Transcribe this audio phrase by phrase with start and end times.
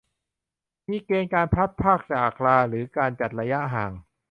[0.89, 3.91] มีเกณฑ์การพลัดพรากจากลาหรือการจัดระยะห่าง